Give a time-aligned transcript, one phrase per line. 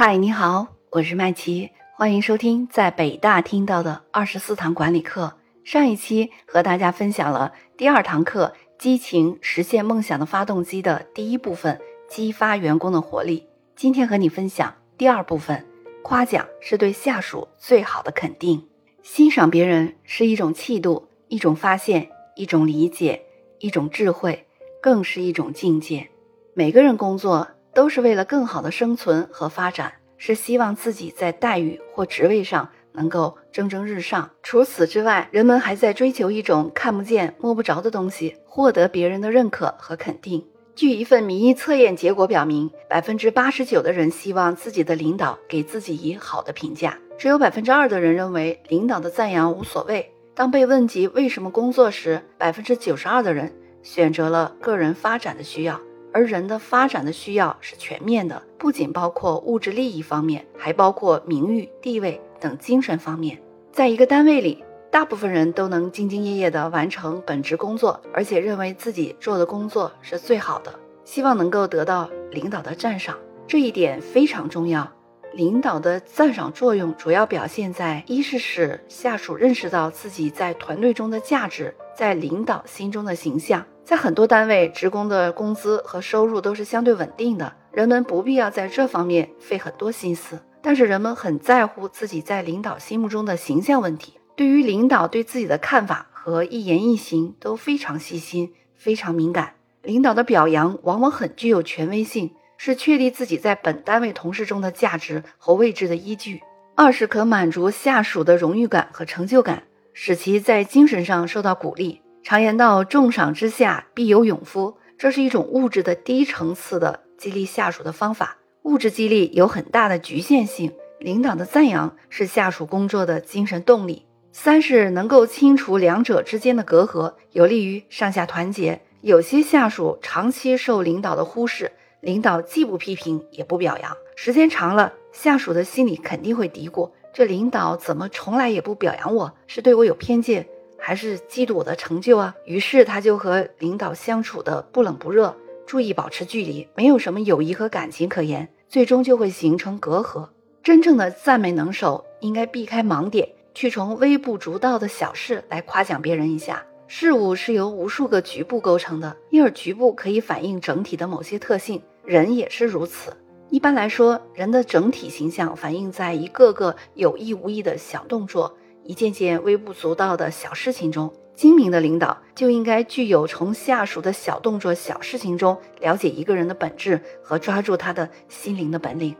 [0.00, 5.34] 嗨，你好，我是麦琪，欢迎收听在北大听到的二十四堂管理课。
[5.64, 13.48] 上一期和大家分享了第二堂课“激情实现梦想的发动机”的第一部分，激发员工的活力。
[13.74, 15.66] 今天和你分享第二部分，
[16.04, 18.68] 夸奖是对下属最好的肯定。
[19.02, 23.20] 欣赏别人是一种气度，一种发现，一种理解，
[23.58, 24.46] 一种智慧，
[24.80, 26.08] 更是一种境界。
[26.54, 27.48] 每个人工作。
[27.74, 34.30] 都是为了更好的生存和发展，是希望自己在待遇或职位上能够蒸蒸日上。
[34.42, 40.46] 除此之外，人们还在追求一种看不见摸不着的东西，获得别人的认可和肯定。
[40.74, 50.12] 据一份民意测验结果表明，百分之八十九的人希望自己的领导给自己以好的评价，只有百分之二的人认为领导的赞扬无所谓。
[50.34, 55.80] 当被问及为什么工作时，百分之九十二的人选择了个人发展的需要。
[56.18, 63.40] 而人的发展的需要是全面的，不仅包括物质利益方面，还包括名誉、地位等精神方面。
[63.70, 70.74] 在一个单位里，大部分人都能兢兢业业地完成本职工作，而且认为自己做的工作是最好的，
[71.04, 73.16] 希望能够得到领导的赞赏。
[73.46, 74.90] 这一点非常重要。
[75.38, 83.64] 领导的赞赏作用主要表现在：一是使下属认识到自己在团队中的价值，在领导心中的形象。
[83.84, 90.40] 在很多单位，职工的工资和收入都是相对稳定的，人们不必要在这方面费很多心思。
[90.60, 99.54] 但是人们很在乎自己在领导心目中的形象问题，对于领导对自己的看法和一言一行都非常细心、非常敏感。
[99.82, 106.42] 领导的表扬往往很具有权威性，是确立自己在本单位同事中的价值和位置的依据。
[106.74, 109.62] 二是可满足下属的荣誉感和成就感，
[109.94, 112.02] 使其在精神上受到鼓励。
[112.22, 118.36] 常言道：“重赏之下必有勇夫。”这是一种物质的低层次的激励下属的方法。
[118.64, 124.04] 物质激励有很大的局限性，领导的赞扬是下属工作的精神动力。
[124.32, 128.82] 三是能够清除两者之间的隔阂，有利于上下团结。
[129.00, 139.34] 有些下属长期受领导的忽视，领导既不批评也不表扬，时间长了，下属的心里肯定会嘀咕：这领导怎么从来也不表扬我？
[139.48, 140.46] 是对我有偏见？
[140.78, 142.36] 还是嫉妒我的成就啊？
[142.44, 145.36] 于是他就和领导相处的不冷不热，
[145.66, 150.28] 注意保持距离，没有什么友谊和感情可言，最终就会形成隔阂。
[150.62, 156.64] 真正的赞美能手，应该避开盲点，去从微不足道的小事来夸奖别人一下。
[156.90, 163.14] 事物是由无数个局部构成的，因而局部可以反映整体的某些特性，人也是如此。
[163.50, 168.56] 一般来说，人的整体形象反映在一个个有意无意的小动作。
[168.84, 179.14] 一件件微不足道的小事情中，精明的领导就应该具有从下属的小动作、小事情中了解一个人的本质和抓住他的心灵的本领。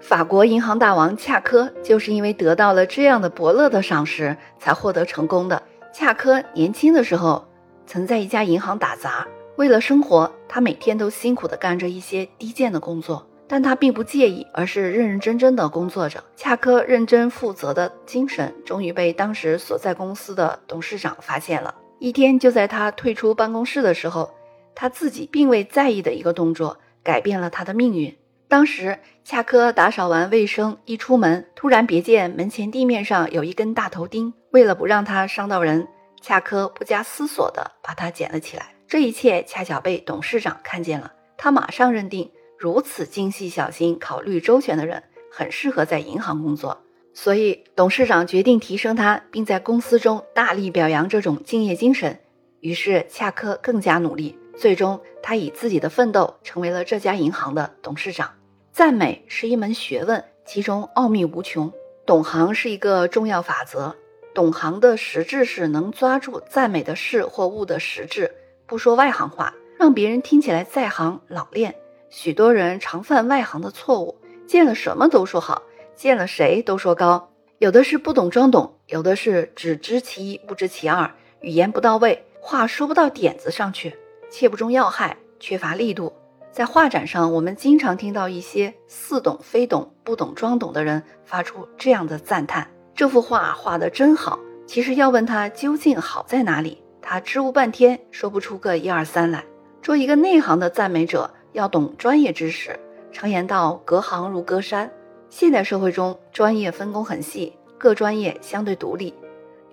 [0.00, 5.62] 法国银行大王恰科就是因为得到了这样的伯乐的赏识，才获得成功的。
[5.92, 7.46] 恰科年轻的时候
[7.86, 13.26] 曾在一家银行打杂，为了生活，他每天都辛苦地干着一些低贱的工作。
[13.46, 16.24] 但他并不介意，而是认认真真的工作着。
[16.34, 21.74] 恰科认真负责的精神，终于被当时所在公司的董事长发现了。
[21.98, 24.30] 一天，就在他退出办公室的时候，
[24.74, 28.16] 他自己并未在意的一个动作，改变了他的命运。
[28.48, 34.32] 当时，恰科打扫完卫生，一出门，突然别见门前地面上有一根大头钉。
[34.52, 35.88] 为了不让它伤到人，
[36.20, 38.74] 恰科不加思索地把它捡了起来。
[38.86, 42.30] 这一切恰巧被董事长看见了，他马上认定。
[42.58, 45.02] 如此精细小心、考虑周全的人，
[45.32, 46.82] 很适合在银行工作。
[47.14, 52.20] 所以，董事长决定提升他，并在公司中大力表扬这种敬业精神。
[52.60, 58.30] 于是，恰科更加努力，最终他以自己的奋斗成为了这家银行的董事长。
[58.70, 61.72] 赞美是一门学问，其中奥秘无穷。
[62.06, 63.96] 懂行是一个重要法则。
[64.34, 68.34] 懂行的实质是能抓住赞美的事或物的实质，
[68.66, 71.74] 不说外行话，让别人听起来在行老练。
[72.08, 75.62] 许多人常犯外行的错误，见了什么都说好，
[75.94, 77.30] 见了谁都说高。
[77.58, 83.96] 有的是不懂装懂，有的是只知其一不知其二，语言不到位，话说不到点子上去，
[84.30, 86.12] 切不中要害，缺乏力度。
[86.50, 99.44] 在画展上，我们经常听到一些似懂非懂、不懂装懂的人发出这样的赞叹：“这幅画画得真好。”其实要问他究竟好在哪里，他支吾半天说不出个一二三来。
[99.82, 101.30] 做一个内行的赞美者。
[101.52, 102.80] 要懂专业知识。
[103.12, 104.90] 常言道：“隔行如隔山。”
[105.28, 109.12] 现代社会中，专业分工很细，各专业相对独立，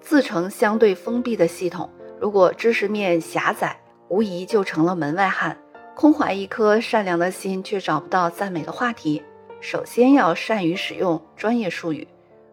[0.02, 1.90] 自成相对封闭的系统。
[2.20, 3.80] 如果知识面狭窄，
[4.10, 5.58] 无疑就成了门外汉，
[5.96, 9.24] 空怀一颗善良的心，却找不到赞美的话题。
[9.62, 12.06] 首先要善于使用专业术语。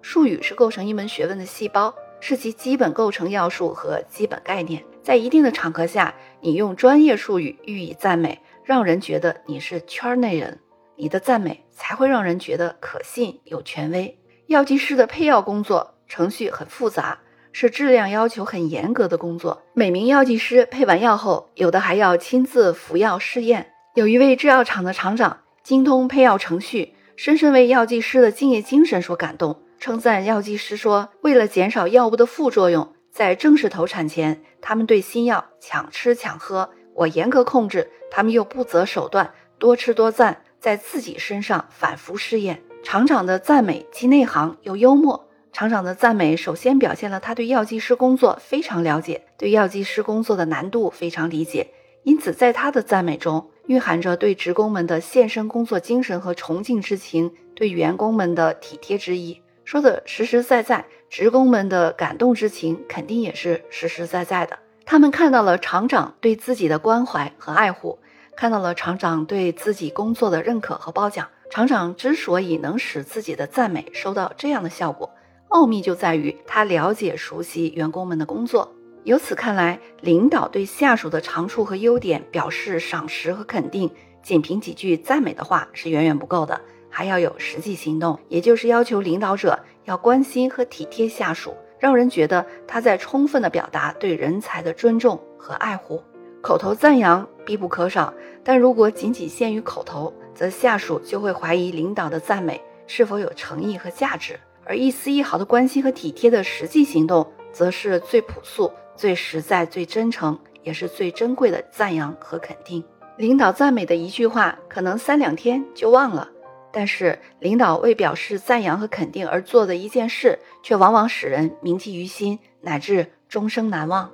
[0.08, 4.84] 术语是构成一门学问的细胞，是其基本构成要素和基本概念。
[5.02, 10.60] 在一定的场合下，你用专业术语予以赞美，让人觉得你是圈内人，
[10.94, 14.16] 你的赞美才会让人觉得可信有权威。
[14.46, 17.18] 药剂师的配药工作程序很复杂，
[17.50, 19.64] 是质量要求很严格的工作。
[19.74, 23.72] 每名药剂师配完药后，有的还要亲自服药试验。
[23.96, 29.62] 有一位制药厂的厂长精通配药程序，深深为药剂师的敬业精神所感动。
[29.78, 45.28] 称赞药剂师说：“为了减少药物的副作用，在正式投产前，他们对新药抢吃抢喝，我严格控制，他们又不择手段，多吃多赞，在自己身上反复试验。”厂长的赞美既内行又幽默。
[45.52, 51.68] 厂长的赞美首先表现了他对药剂师工作非常了解，对药剂师工作的难度非常理解，
[52.04, 59.42] 因此在他的赞美中蕴含着对职工们的献身工作精神和崇敬之情，对员工们的体贴之意。
[59.66, 64.56] 说的实实在在，职工们的感动之情肯定也是实实在在的。
[64.84, 67.98] 他们看到了厂长对自己的关怀和爱护，
[68.36, 71.26] 看到了厂长对自己工作的认可和褒奖。
[71.50, 75.10] 厂长之所以能使自己的赞美收到这样的效果，
[75.48, 78.72] 奥秘就在于他了解熟悉员工们的工作。
[79.02, 83.90] 由此看来，领导对下属的长处和优点表示赏识和肯定，
[84.22, 86.60] 仅凭几句赞美的话是远远不够的。
[86.96, 96.02] 还要有实际行动，也就是要求领导者要关心和体贴下属，让人觉得他在充分的表达对人才的尊重和爱护。
[96.40, 104.40] 口头赞扬必不可少，但如果仅仅限于口头，则下属就会怀疑领导的赞美是否有诚意和价值。
[104.64, 112.82] 而一丝一毫的关心和体贴的实际行动，则是最朴素、最实在、最真诚，也是最珍贵的赞扬和肯定。
[113.18, 116.30] 领导赞美的一句话，可能三两天就忘了。
[116.76, 124.12] 但是，领导为表示赞扬和肯定而做的一件事，却往往使人铭记于心，乃至终生难忘。